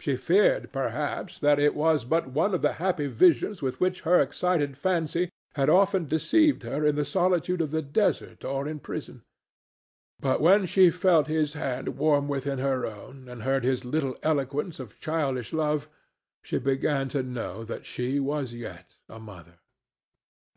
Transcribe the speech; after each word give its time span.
She 0.00 0.16
feared, 0.16 0.72
perhaps, 0.72 1.38
that 1.38 1.60
it 1.60 1.76
was 1.76 2.04
but 2.04 2.26
one 2.32 2.54
of 2.54 2.60
the 2.60 2.72
happy 2.82 3.06
visions 3.06 3.62
with 3.62 3.78
which 3.78 4.00
her 4.00 4.18
excited 4.20 4.76
fancy 4.76 5.30
had 5.54 5.70
often 5.70 6.06
deceived 6.08 6.64
her 6.64 6.84
in 6.84 6.96
the 6.96 7.04
solitude 7.04 7.60
of 7.60 7.70
the 7.70 7.80
desert 7.80 8.44
or 8.44 8.66
in 8.66 8.80
prison; 8.80 9.22
but 10.18 10.40
when 10.40 10.66
she 10.66 10.90
felt 10.90 11.28
his 11.28 11.52
hand 11.52 11.90
warm 11.96 12.26
within 12.26 12.58
her 12.58 12.84
own 12.84 13.28
and 13.28 13.44
heard 13.44 13.62
his 13.62 13.84
little 13.84 14.18
eloquence 14.24 14.80
of 14.80 14.98
childish 14.98 15.52
love, 15.52 15.88
she 16.42 16.58
began 16.58 17.08
to 17.10 17.22
know 17.22 17.62
that 17.62 17.86
she 17.86 18.18
was 18.18 18.52
yet 18.52 18.96
a 19.08 19.20
mother. 19.20 19.60